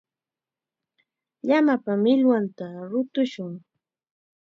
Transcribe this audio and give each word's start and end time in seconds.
Llamapa 1.47 1.93
millwanta 2.03 2.65
rutushun. 2.89 3.53